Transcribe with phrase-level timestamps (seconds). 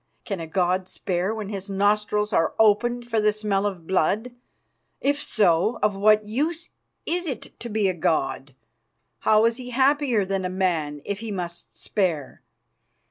[0.25, 4.31] Can a god spare when his nostrils are opened for the smell of blood?
[4.99, 6.71] If so, of what use
[7.05, 8.55] is it to be a god?
[9.19, 12.41] How is he happier than a man if he must spare?